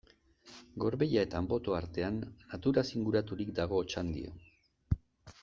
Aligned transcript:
Gorbeia 0.83 1.25
eta 1.27 1.37
Anboto 1.39 1.75
artean, 1.81 2.17
naturaz 2.55 2.85
inguraturik 3.01 3.53
dago 3.61 3.83
Otxandio. 3.85 4.35